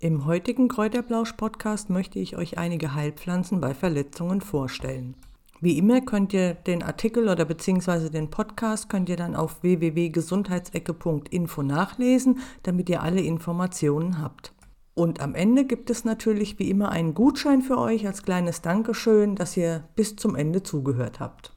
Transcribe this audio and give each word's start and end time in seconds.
Im 0.00 0.26
heutigen 0.26 0.68
Kräuterblausch-Podcast 0.68 1.90
möchte 1.90 2.20
ich 2.20 2.36
euch 2.36 2.56
einige 2.56 2.94
Heilpflanzen 2.94 3.60
bei 3.60 3.74
Verletzungen 3.74 4.40
vorstellen. 4.40 5.16
Wie 5.60 5.76
immer 5.76 6.00
könnt 6.02 6.32
ihr 6.32 6.54
den 6.54 6.84
Artikel 6.84 7.28
oder 7.28 7.44
beziehungsweise 7.44 8.08
den 8.08 8.30
Podcast 8.30 8.88
könnt 8.88 9.08
ihr 9.08 9.16
dann 9.16 9.34
auf 9.34 9.60
www.gesundheitsecke.info 9.64 11.62
nachlesen, 11.64 12.38
damit 12.62 12.88
ihr 12.88 13.02
alle 13.02 13.22
Informationen 13.22 14.22
habt. 14.22 14.52
Und 14.94 15.18
am 15.20 15.34
Ende 15.34 15.64
gibt 15.64 15.90
es 15.90 16.04
natürlich 16.04 16.60
wie 16.60 16.70
immer 16.70 16.90
einen 16.92 17.14
Gutschein 17.14 17.62
für 17.62 17.78
euch 17.78 18.06
als 18.06 18.22
kleines 18.22 18.62
Dankeschön, 18.62 19.34
dass 19.34 19.56
ihr 19.56 19.82
bis 19.96 20.14
zum 20.14 20.36
Ende 20.36 20.62
zugehört 20.62 21.18
habt. 21.18 21.52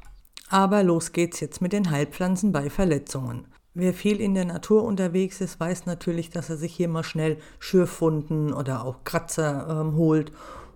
Aber 0.49 0.81
los 0.81 1.11
geht's 1.11 1.41
jetzt 1.41 1.61
mit 1.61 1.73
den 1.73 1.91
Heilpflanzen 1.91 2.51
bei 2.51 2.71
Verletzungen. 2.71 3.45
Wer 3.73 3.93
viel 3.93 4.19
in 4.19 4.33
der 4.33 4.43
Natur 4.43 4.83
unterwegs 4.83 5.39
ist, 5.39 5.57
weiß 5.57 5.85
natürlich, 5.85 6.29
dass 6.29 6.49
er 6.49 6.57
sich 6.57 6.75
hier 6.75 6.89
mal 6.89 7.05
schnell 7.05 7.37
Schürfwunden 7.59 8.51
oder 8.51 8.83
auch 8.83 9.05
Kratzer 9.05 9.65
ähm, 9.69 9.95
holt. 9.95 10.33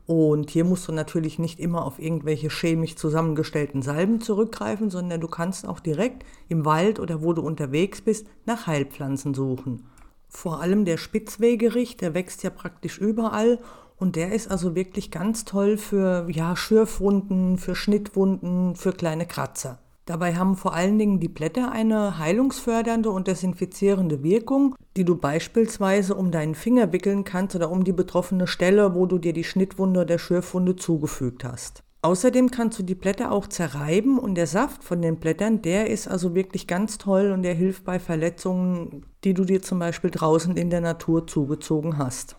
Und 0.08 0.50
hier 0.50 0.64
musst 0.64 0.88
du 0.88 0.94
natürlich 0.94 1.38
nicht 1.38 1.60
immer 1.60 1.84
auf 1.84 2.00
irgendwelche 2.00 2.50
chemisch 2.50 2.96
zusammengestellten 2.96 3.82
Salben 3.82 4.22
zurückgreifen, 4.22 4.90
sondern 4.90 5.20
du 5.20 5.28
kannst 5.28 5.68
auch 5.68 5.82
direkt 5.82 6.24
im 6.48 6.64
Wald 6.64 7.02
oder 7.02 7.22
wo 7.22 7.34
du 7.34 7.42
unterwegs 7.42 8.00
bist 8.00 8.28
nach 8.46 8.66
Heilpflanzen 8.66 9.34
suchen. 9.34 9.88
Vor 10.30 10.62
allem 10.62 10.86
der 10.86 10.98
Spitzwegerich, 10.98 11.98
der 11.98 12.14
wächst 12.14 12.44
ja 12.44 12.50
praktisch 12.50 12.98
überall 12.98 13.60
und 13.98 14.16
der 14.16 14.32
ist 14.32 14.50
also 14.50 14.74
wirklich 14.74 15.12
ganz 15.12 15.44
toll 15.44 15.78
für 15.78 16.30
ja, 16.30 16.56
Schürfwunden, 16.56 17.58
für 17.58 17.76
Schnittwunden, 17.76 18.76
für 18.78 18.94
kleine 18.94 19.26
Kratzer. 19.26 19.80
Dabei 20.06 20.36
haben 20.36 20.56
vor 20.56 20.76
allen 20.76 21.00
Dingen 21.00 21.20
die 21.20 21.28
Blätter 21.28 21.72
eine 21.72 22.20
heilungsfördernde 22.20 23.10
und 23.10 23.28
desinfizierende 23.28 24.22
Wirkung, 24.22 24.76
die 24.96 25.04
du 25.04 25.16
beispielsweise 25.16 26.14
um 26.14 26.30
deinen 26.30 26.54
Finger 26.54 26.94
wickeln 26.94 27.24
kannst 27.24 27.56
oder 27.56 27.72
um 27.72 27.84
die 27.84 27.92
betroffene 27.92 28.46
Stelle, 28.46 28.94
wo 28.94 29.08
du 29.08 29.18
dir 29.18 29.34
die 29.34 29.44
Schnittwunde 29.44 30.02
oder 30.02 30.20
Schürfwunde 30.20 30.76
zugefügt 30.76 31.44
hast. 31.44 31.82
Außerdem 32.04 32.52
kannst 32.52 32.78
du 32.78 32.84
die 32.84 32.94
Blätter 32.94 33.32
auch 33.32 33.48
zerreiben 33.48 34.20
und 34.20 34.36
der 34.36 34.46
Saft 34.46 34.84
von 34.84 35.02
den 35.02 35.16
Blättern, 35.16 35.64
der 35.64 35.90
ist 35.90 36.08
also 36.08 36.36
wirklich 36.36 36.68
ganz 36.68 37.00
toll 37.00 37.32
und 37.32 37.42
der 37.42 37.56
hilft 37.56 37.84
bei 37.84 37.98
Verletzungen, 37.98 39.08
die 39.24 39.34
du 39.34 39.44
dir 39.44 39.64
zum 39.64 39.80
Beispiel 39.80 40.12
draußen 40.12 40.56
in 40.56 40.70
der 40.70 40.82
Natur 40.82 41.26
zugezogen 41.26 41.98
hast. 41.98 42.36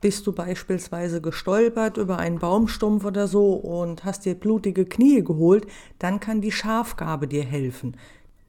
Bist 0.00 0.26
du 0.26 0.32
beispielsweise 0.32 1.20
gestolpert 1.20 1.96
über 1.96 2.18
einen 2.18 2.38
Baumstumpf 2.38 3.04
oder 3.04 3.26
so 3.26 3.54
und 3.54 4.04
hast 4.04 4.24
dir 4.24 4.34
blutige 4.34 4.84
Knie 4.84 5.24
geholt, 5.24 5.66
dann 5.98 6.20
kann 6.20 6.40
die 6.40 6.52
Schafgabe 6.52 7.26
dir 7.26 7.44
helfen. 7.44 7.96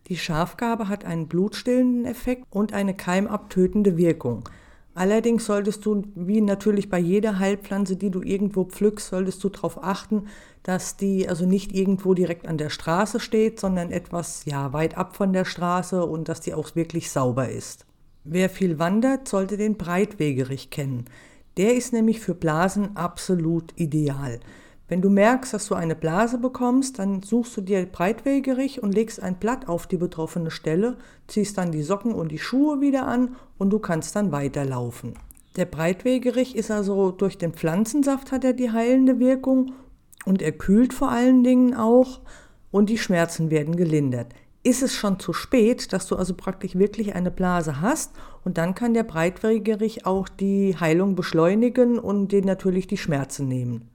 Die 0.09 0.17
Schafgabe 0.17 0.87
hat 0.89 1.05
einen 1.05 1.27
blutstillenden 1.27 2.05
Effekt 2.05 2.45
und 2.51 2.73
eine 2.73 2.93
keimabtötende 2.93 3.97
Wirkung. 3.97 4.47
Allerdings 4.93 5.45
solltest 5.45 5.85
du, 5.85 6.03
wie 6.15 6.41
natürlich 6.41 6.89
bei 6.89 6.99
jeder 6.99 7.39
Heilpflanze, 7.39 7.95
die 7.95 8.09
du 8.09 8.21
irgendwo 8.21 8.65
pflückst, 8.65 9.07
solltest 9.07 9.43
du 9.43 9.49
darauf 9.49 9.83
achten, 9.83 10.27
dass 10.63 10.97
die 10.97 11.29
also 11.29 11.45
nicht 11.45 11.73
irgendwo 11.73 12.13
direkt 12.13 12.47
an 12.47 12.57
der 12.57 12.69
Straße 12.69 13.19
steht, 13.19 13.59
sondern 13.59 13.91
etwas 13.91 14.45
ja 14.45 14.73
weit 14.73 14.97
ab 14.97 15.15
von 15.15 15.31
der 15.31 15.45
Straße 15.45 16.05
und 16.05 16.27
dass 16.27 16.41
die 16.41 16.53
auch 16.53 16.75
wirklich 16.75 17.11
sauber 17.11 17.49
ist. 17.49 17.85
Wer 18.23 18.49
viel 18.49 18.77
wandert, 18.77 19.27
sollte 19.27 19.57
den 19.57 19.77
Breitwegerich 19.77 20.69
kennen. 20.69 21.05
Der 21.59 21.75
ist 21.75 21.91
nämlich 21.91 22.21
für 22.21 22.35
Blasen 22.35 22.95
absolut 22.95 23.73
ideal. 23.75 24.39
Wenn 24.87 25.01
du 25.01 25.09
merkst, 25.09 25.53
dass 25.53 25.67
du 25.67 25.75
eine 25.75 25.93
Blase 25.93 26.37
bekommst, 26.37 26.99
dann 26.99 27.21
suchst 27.21 27.57
du 27.57 27.59
dir 27.59 27.85
Breitwegerich 27.85 28.81
und 28.81 28.93
legst 28.93 29.21
ein 29.21 29.39
Blatt 29.39 29.67
auf 29.67 29.85
die 29.85 29.97
betroffene 29.97 30.51
Stelle, 30.51 30.95
ziehst 31.27 31.57
dann 31.57 31.73
die 31.73 31.83
Socken 31.83 32.13
und 32.13 32.31
die 32.31 32.39
Schuhe 32.39 32.79
wieder 32.79 33.05
an 33.05 33.35
und 33.57 33.71
du 33.71 33.79
kannst 33.79 34.15
dann 34.15 34.31
weiterlaufen. 34.31 35.15
Der 35.57 35.65
Breitwegerich 35.65 36.55
ist 36.55 36.71
also 36.71 37.11
durch 37.11 37.37
den 37.37 37.51
Pflanzensaft 37.51 38.31
hat 38.31 38.45
er 38.45 38.53
die 38.53 38.71
heilende 38.71 39.19
Wirkung 39.19 39.73
und 40.23 40.41
er 40.41 40.53
kühlt 40.53 40.93
vor 40.93 41.11
allen 41.11 41.43
Dingen 41.43 41.75
auch 41.75 42.21
und 42.71 42.89
die 42.89 42.97
Schmerzen 42.97 43.51
werden 43.51 43.75
gelindert 43.75 44.33
ist 44.63 44.83
es 44.83 44.93
schon 44.93 45.19
zu 45.19 45.33
spät, 45.33 45.93
dass 45.93 46.07
du 46.07 46.15
also 46.15 46.33
praktisch 46.33 46.75
wirklich 46.75 47.15
eine 47.15 47.31
Blase 47.31 47.81
hast 47.81 48.11
und 48.43 48.57
dann 48.57 48.75
kann 48.75 48.93
der 48.93 49.03
Breitwegerich 49.03 50.05
auch 50.05 50.27
die 50.27 50.75
Heilung 50.77 51.15
beschleunigen 51.15 51.97
und 51.97 52.31
dir 52.31 52.43
natürlich 52.43 52.87
die 52.87 52.97
Schmerzen 52.97 53.47
nehmen. 53.47 53.89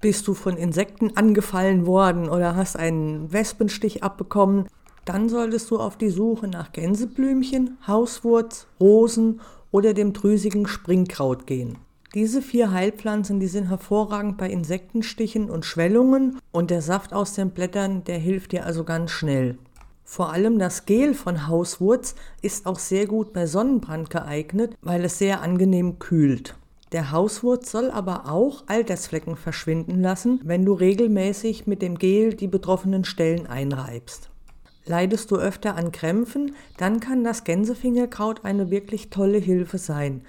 Bist 0.00 0.26
du 0.28 0.34
von 0.34 0.56
Insekten 0.56 1.16
angefallen 1.16 1.86
worden 1.86 2.28
oder 2.28 2.56
hast 2.56 2.76
einen 2.76 3.32
Wespenstich 3.32 4.02
abbekommen, 4.02 4.68
dann 5.04 5.28
solltest 5.28 5.70
du 5.70 5.78
auf 5.78 5.96
die 5.96 6.10
Suche 6.10 6.48
nach 6.48 6.72
Gänseblümchen, 6.72 7.78
Hauswurz, 7.86 8.66
Rosen 8.80 9.40
oder 9.70 9.94
dem 9.94 10.12
drüsigen 10.12 10.66
Springkraut 10.66 11.46
gehen. 11.46 11.78
Diese 12.14 12.40
vier 12.40 12.70
Heilpflanzen, 12.70 13.40
die 13.40 13.46
sind 13.46 13.68
hervorragend 13.68 14.38
bei 14.38 14.48
Insektenstichen 14.48 15.50
und 15.50 15.66
Schwellungen 15.66 16.38
und 16.50 16.70
der 16.70 16.80
Saft 16.80 17.12
aus 17.12 17.34
den 17.34 17.50
Blättern, 17.50 18.04
der 18.04 18.18
hilft 18.18 18.52
dir 18.52 18.64
also 18.64 18.84
ganz 18.84 19.10
schnell. 19.10 19.58
Vor 20.08 20.32
allem 20.32 20.60
das 20.60 20.86
Gel 20.86 21.14
von 21.14 21.48
Hauswurz 21.48 22.14
ist 22.40 22.64
auch 22.66 22.78
sehr 22.78 23.06
gut 23.06 23.32
bei 23.32 23.44
Sonnenbrand 23.46 24.08
geeignet, 24.08 24.76
weil 24.80 25.04
es 25.04 25.18
sehr 25.18 25.42
angenehm 25.42 25.98
kühlt. 25.98 26.54
Der 26.92 27.10
Hauswurz 27.10 27.72
soll 27.72 27.90
aber 27.90 28.30
auch 28.30 28.62
Altersflecken 28.68 29.36
verschwinden 29.36 30.00
lassen, 30.00 30.40
wenn 30.44 30.64
du 30.64 30.74
regelmäßig 30.74 31.66
mit 31.66 31.82
dem 31.82 31.98
Gel 31.98 32.34
die 32.34 32.46
betroffenen 32.46 33.04
Stellen 33.04 33.48
einreibst. 33.48 34.30
Leidest 34.84 35.32
du 35.32 35.36
öfter 35.36 35.74
an 35.74 35.90
Krämpfen, 35.90 36.54
dann 36.78 37.00
kann 37.00 37.24
das 37.24 37.42
Gänsefingerkraut 37.42 38.44
eine 38.44 38.70
wirklich 38.70 39.10
tolle 39.10 39.38
Hilfe 39.38 39.78
sein. 39.78 40.22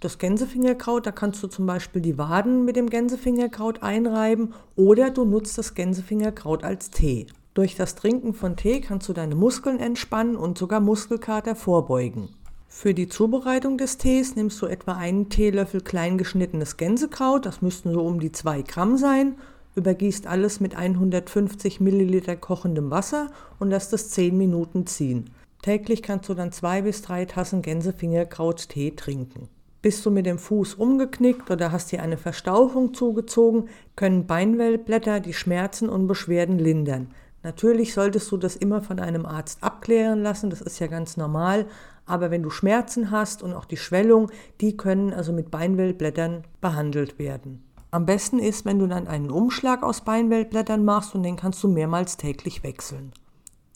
Das 0.00 0.16
Gänsefingerkraut, 0.16 1.06
da 1.06 1.12
kannst 1.12 1.42
du 1.42 1.46
zum 1.46 1.66
Beispiel 1.66 2.00
die 2.00 2.16
Waden 2.16 2.64
mit 2.64 2.74
dem 2.74 2.88
Gänsefingerkraut 2.88 3.82
einreiben 3.82 4.54
oder 4.76 5.10
du 5.10 5.26
nutzt 5.26 5.58
das 5.58 5.74
Gänsefingerkraut 5.74 6.64
als 6.64 6.88
Tee. 6.88 7.26
Durch 7.54 7.74
das 7.74 7.96
Trinken 7.96 8.32
von 8.32 8.56
Tee 8.56 8.80
kannst 8.80 9.08
du 9.08 9.12
deine 9.12 9.34
Muskeln 9.34 9.80
entspannen 9.80 10.36
und 10.36 10.56
sogar 10.56 10.80
Muskelkater 10.80 11.56
vorbeugen. 11.56 12.28
Für 12.68 12.94
die 12.94 13.08
Zubereitung 13.08 13.76
des 13.76 13.98
Tees 13.98 14.36
nimmst 14.36 14.62
du 14.62 14.66
etwa 14.66 14.92
einen 14.92 15.28
Teelöffel 15.28 15.80
klein 15.80 16.16
geschnittenes 16.16 16.76
Gänsekraut, 16.76 17.44
das 17.44 17.62
müssten 17.62 17.92
so 17.92 18.02
um 18.02 18.20
die 18.20 18.30
2 18.30 18.62
Gramm 18.62 18.96
sein, 18.96 19.34
übergießt 19.74 20.28
alles 20.28 20.60
mit 20.60 20.76
150 20.76 21.80
Milliliter 21.80 22.36
kochendem 22.36 22.90
Wasser 22.92 23.32
und 23.58 23.70
lässt 23.70 23.92
es 23.92 24.10
10 24.10 24.38
Minuten 24.38 24.86
ziehen. 24.86 25.30
Täglich 25.62 26.02
kannst 26.02 26.28
du 26.28 26.34
dann 26.34 26.52
zwei 26.52 26.82
bis 26.82 27.02
drei 27.02 27.24
Tassen 27.24 27.60
Gänsefingerkraut-Tee 27.62 28.92
trinken. 28.92 29.48
Bist 29.82 30.06
du 30.06 30.10
mit 30.10 30.26
dem 30.26 30.38
Fuß 30.38 30.74
umgeknickt 30.74 31.50
oder 31.50 31.72
hast 31.72 31.90
dir 31.90 32.02
eine 32.02 32.16
Verstauchung 32.16 32.94
zugezogen, 32.94 33.68
können 33.96 34.26
Beinwellblätter 34.26 35.20
die 35.20 35.34
Schmerzen 35.34 35.88
und 35.88 36.06
Beschwerden 36.06 36.58
lindern. 36.58 37.08
Natürlich 37.42 37.94
solltest 37.94 38.30
du 38.30 38.36
das 38.36 38.56
immer 38.56 38.82
von 38.82 39.00
einem 39.00 39.24
Arzt 39.24 39.62
abklären 39.62 40.22
lassen, 40.22 40.50
das 40.50 40.60
ist 40.60 40.78
ja 40.78 40.88
ganz 40.88 41.16
normal. 41.16 41.66
Aber 42.04 42.30
wenn 42.30 42.42
du 42.42 42.50
Schmerzen 42.50 43.10
hast 43.10 43.42
und 43.42 43.54
auch 43.54 43.64
die 43.64 43.76
Schwellung, 43.76 44.30
die 44.60 44.76
können 44.76 45.12
also 45.12 45.32
mit 45.32 45.50
Beinwellblättern 45.50 46.44
behandelt 46.60 47.18
werden. 47.18 47.62
Am 47.92 48.06
besten 48.06 48.38
ist, 48.38 48.64
wenn 48.64 48.78
du 48.78 48.86
dann 48.86 49.08
einen 49.08 49.30
Umschlag 49.30 49.82
aus 49.82 50.02
Beinwellblättern 50.02 50.84
machst 50.84 51.14
und 51.14 51.22
den 51.22 51.36
kannst 51.36 51.62
du 51.62 51.68
mehrmals 51.68 52.16
täglich 52.16 52.62
wechseln. 52.62 53.12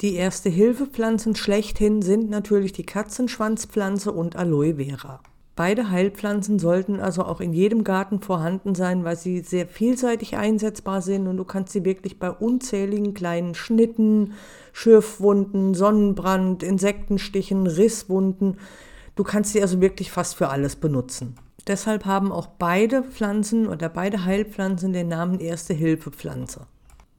Die 0.00 0.14
erste 0.14 0.50
Hilfepflanzen 0.50 1.34
schlechthin 1.34 2.02
sind 2.02 2.28
natürlich 2.28 2.72
die 2.72 2.84
Katzenschwanzpflanze 2.84 4.12
und 4.12 4.36
Aloe 4.36 4.76
Vera. 4.76 5.20
Beide 5.56 5.90
Heilpflanzen 5.90 6.58
sollten 6.58 6.98
also 6.98 7.22
auch 7.22 7.40
in 7.40 7.52
jedem 7.52 7.84
Garten 7.84 8.20
vorhanden 8.20 8.74
sein, 8.74 9.04
weil 9.04 9.16
sie 9.16 9.40
sehr 9.40 9.68
vielseitig 9.68 10.36
einsetzbar 10.36 11.00
sind 11.00 11.28
und 11.28 11.36
du 11.36 11.44
kannst 11.44 11.72
sie 11.72 11.84
wirklich 11.84 12.18
bei 12.18 12.30
unzähligen 12.30 13.14
kleinen 13.14 13.54
Schnitten, 13.54 14.32
Schürfwunden, 14.72 15.74
Sonnenbrand, 15.74 16.64
Insektenstichen, 16.64 17.68
Risswunden, 17.68 18.58
du 19.14 19.22
kannst 19.22 19.52
sie 19.52 19.62
also 19.62 19.80
wirklich 19.80 20.10
fast 20.10 20.34
für 20.34 20.48
alles 20.48 20.74
benutzen. 20.74 21.36
Deshalb 21.68 22.04
haben 22.04 22.32
auch 22.32 22.48
beide 22.48 23.04
Pflanzen 23.04 23.68
oder 23.68 23.88
beide 23.88 24.24
Heilpflanzen 24.24 24.92
den 24.92 25.06
Namen 25.06 25.38
Erste 25.38 25.72
Hilfepflanze. 25.72 26.66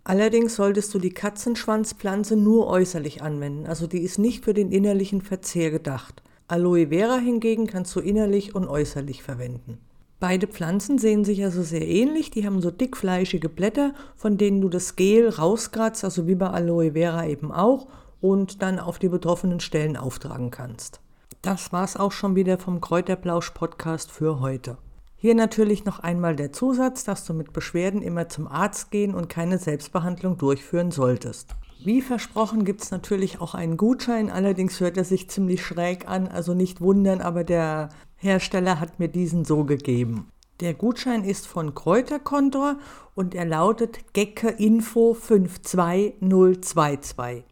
Allerdings 0.04 0.56
solltest 0.56 0.94
du 0.94 1.00
die 1.00 1.14
Katzenschwanzpflanze 1.14 2.36
nur 2.36 2.68
äußerlich 2.68 3.24
anwenden, 3.24 3.66
also 3.66 3.88
die 3.88 4.02
ist 4.02 4.20
nicht 4.20 4.44
für 4.44 4.54
den 4.54 4.74
innerlichen 4.74 5.22
Verzehr 5.22 5.72
gedacht. 5.72 6.22
Aloe 6.48 6.90
Vera 6.90 7.18
hingegen 7.18 7.66
kannst 7.66 7.96
du 7.96 8.00
innerlich 8.00 8.54
und 8.54 8.68
äußerlich 8.68 9.24
verwenden. 9.24 9.80
Beide 10.20 10.46
Pflanzen 10.46 11.00
sehen 11.00 11.26
sich 11.26 11.44
also 11.44 11.64
sehr 11.64 11.88
ähnlich, 11.88 12.30
die 12.30 12.46
haben 12.46 12.62
so 12.62 12.70
dickfleischige 12.70 13.50
Blätter, 13.50 13.94
von 14.16 14.38
denen 14.38 14.62
du 14.62 14.70
das 14.70 14.96
Gel 14.96 15.28
rauskratzt, 15.28 16.04
also 16.04 16.28
wie 16.28 16.36
bei 16.36 16.48
Aloe 16.48 16.94
Vera 16.94 17.26
eben 17.26 17.52
auch, 17.52 17.88
und 18.22 18.62
dann 18.62 18.80
auf 18.80 19.00
die 19.00 19.10
betroffenen 19.10 19.60
Stellen 19.60 19.98
auftragen 19.98 20.52
kannst. 20.52 21.02
Das 21.42 21.74
war's 21.74 21.98
auch 21.98 22.12
schon 22.12 22.36
wieder 22.36 22.60
vom 22.60 22.80
Kräuterblausch 22.80 23.50
Podcast 23.52 24.12
für 24.12 24.40
heute. 24.40 24.78
Hier 25.16 25.34
natürlich 25.34 25.84
noch 25.86 26.00
einmal 26.00 26.36
der 26.36 26.52
Zusatz, 26.52 27.04
dass 27.04 27.26
du 27.26 27.34
mit 27.34 27.54
Beschwerden 27.54 28.04
immer 28.04 28.30
zum 28.30 28.48
Arzt 28.48 28.92
gehen 28.92 29.16
und 29.16 29.30
keine 29.30 29.58
Selbstbehandlung 29.58 30.38
durchführen 30.38 30.92
solltest. 30.92 31.56
Wie 31.86 32.02
versprochen 32.02 32.66
gibt 32.66 32.82
es 32.82 32.90
natürlich 32.90 33.40
auch 33.42 33.54
einen 33.54 33.78
Gutschein, 33.78 34.32
allerdings 34.32 34.80
hört 34.80 34.98
er 34.98 35.04
sich 35.04 35.30
ziemlich 35.30 35.64
schräg 35.64 36.10
an, 36.10 36.28
also 36.28 36.56
nicht 36.56 36.82
wundern, 36.82 37.22
aber 37.22 37.44
der 37.44 37.90
Hersteller 38.16 38.80
hat 38.80 38.98
mir 38.98 39.08
diesen 39.08 39.46
so 39.46 39.66
gegeben. 39.66 40.28
Der 40.62 40.74
Gutschein 40.74 41.24
ist 41.24 41.46
von 41.46 41.76
Kräuterkontor 41.76 42.78
und 43.14 43.36
er 43.36 43.46
lautet 43.46 44.14
Gecke 44.14 44.50
Info 44.50 45.14
52022. 45.14 47.44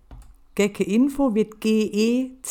Gecke 0.55 0.83
Info 0.83 1.35
wird 1.35 1.61
G-E-C-K-E-I-N-F-O 1.61 2.41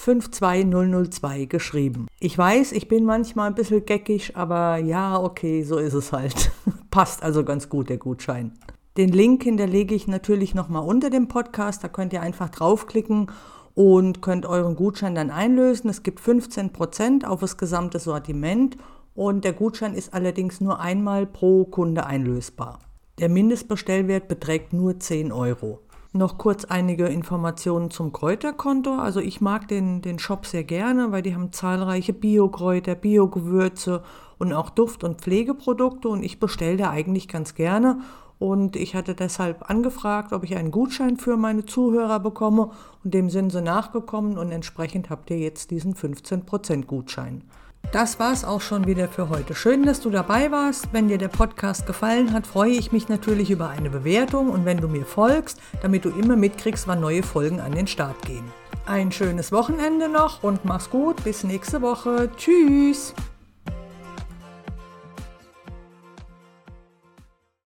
52002 0.00 1.44
geschrieben. 1.44 2.06
Ich 2.20 2.36
weiß, 2.36 2.72
ich 2.72 2.88
bin 2.88 3.04
manchmal 3.04 3.48
ein 3.48 3.54
bisschen 3.54 3.84
geckig, 3.84 4.34
aber 4.34 4.78
ja, 4.78 5.20
okay, 5.20 5.62
so 5.62 5.76
ist 5.76 5.92
es 5.92 6.10
halt. 6.12 6.50
Passt 6.90 7.22
also 7.22 7.44
ganz 7.44 7.68
gut, 7.68 7.90
der 7.90 7.98
Gutschein. 7.98 8.52
Den 8.96 9.10
Link 9.10 9.42
hinterlege 9.42 9.94
ich 9.94 10.08
natürlich 10.08 10.54
nochmal 10.54 10.86
unter 10.86 11.10
dem 11.10 11.28
Podcast. 11.28 11.84
Da 11.84 11.88
könnt 11.88 12.14
ihr 12.14 12.22
einfach 12.22 12.48
draufklicken 12.48 13.30
und 13.74 14.22
könnt 14.22 14.46
euren 14.46 14.74
Gutschein 14.74 15.14
dann 15.14 15.30
einlösen. 15.30 15.90
Es 15.90 16.02
gibt 16.02 16.20
15% 16.20 17.26
auf 17.26 17.40
das 17.40 17.58
gesamte 17.58 17.98
Sortiment 17.98 18.78
und 19.14 19.44
der 19.44 19.52
Gutschein 19.52 19.92
ist 19.92 20.14
allerdings 20.14 20.62
nur 20.62 20.80
einmal 20.80 21.26
pro 21.26 21.66
Kunde 21.66 22.06
einlösbar. 22.06 22.78
Der 23.18 23.28
Mindestbestellwert 23.28 24.28
beträgt 24.28 24.72
nur 24.72 24.98
10 24.98 25.30
Euro. 25.30 25.80
Noch 26.12 26.38
kurz 26.38 26.64
einige 26.64 27.06
Informationen 27.06 27.92
zum 27.92 28.12
Kräuterkonto. 28.12 28.96
Also 28.96 29.20
ich 29.20 29.40
mag 29.40 29.68
den, 29.68 30.02
den 30.02 30.18
Shop 30.18 30.44
sehr 30.44 30.64
gerne, 30.64 31.12
weil 31.12 31.22
die 31.22 31.34
haben 31.36 31.52
zahlreiche 31.52 32.12
Biokräuter, 32.12 32.96
Biogewürze 32.96 34.02
und 34.36 34.52
auch 34.52 34.70
Duft- 34.70 35.04
und 35.04 35.20
Pflegeprodukte 35.20 36.08
und 36.08 36.24
ich 36.24 36.40
bestelle 36.40 36.78
da 36.78 36.90
eigentlich 36.90 37.28
ganz 37.28 37.54
gerne. 37.54 38.00
Und 38.40 38.74
ich 38.74 38.96
hatte 38.96 39.14
deshalb 39.14 39.70
angefragt, 39.70 40.32
ob 40.32 40.42
ich 40.42 40.56
einen 40.56 40.72
Gutschein 40.72 41.16
für 41.16 41.36
meine 41.36 41.64
Zuhörer 41.64 42.18
bekomme 42.18 42.70
und 43.04 43.14
dem 43.14 43.30
sind 43.30 43.50
sie 43.50 43.62
nachgekommen 43.62 44.36
und 44.36 44.50
entsprechend 44.50 45.10
habt 45.10 45.30
ihr 45.30 45.38
jetzt 45.38 45.70
diesen 45.70 45.94
15% 45.94 46.86
Gutschein. 46.86 47.44
Das 47.92 48.20
war's 48.20 48.44
auch 48.44 48.60
schon 48.60 48.86
wieder 48.86 49.08
für 49.08 49.28
heute. 49.30 49.54
Schön, 49.54 49.84
dass 49.84 50.00
du 50.00 50.10
dabei 50.10 50.52
warst. 50.52 50.92
Wenn 50.92 51.08
dir 51.08 51.18
der 51.18 51.28
Podcast 51.28 51.86
gefallen 51.86 52.32
hat, 52.32 52.46
freue 52.46 52.70
ich 52.70 52.92
mich 52.92 53.08
natürlich 53.08 53.50
über 53.50 53.68
eine 53.68 53.90
Bewertung 53.90 54.50
und 54.50 54.64
wenn 54.64 54.78
du 54.78 54.86
mir 54.86 55.04
folgst, 55.04 55.60
damit 55.82 56.04
du 56.04 56.10
immer 56.10 56.36
mitkriegst, 56.36 56.86
wann 56.86 57.00
neue 57.00 57.24
Folgen 57.24 57.60
an 57.60 57.72
den 57.72 57.88
Start 57.88 58.22
gehen. 58.22 58.44
Ein 58.86 59.10
schönes 59.10 59.50
Wochenende 59.50 60.08
noch 60.08 60.42
und 60.42 60.64
mach's 60.64 60.88
gut. 60.88 61.22
Bis 61.24 61.42
nächste 61.42 61.82
Woche. 61.82 62.30
Tschüss. 62.36 63.12